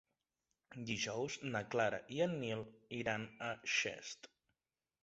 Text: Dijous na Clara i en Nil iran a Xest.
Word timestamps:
Dijous 0.91 1.35
na 1.57 1.61
Clara 1.75 2.01
i 2.17 2.19
en 2.27 2.35
Nil 2.45 2.65
iran 3.03 3.31
a 3.51 3.55
Xest. 3.79 4.35